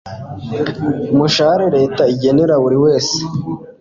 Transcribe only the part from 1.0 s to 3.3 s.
mushahara Leta igenera buri wese